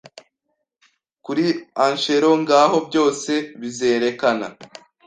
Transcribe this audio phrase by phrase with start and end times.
[1.25, 1.45] Kuri
[1.87, 4.47] Acheron ngaho byose bizerekana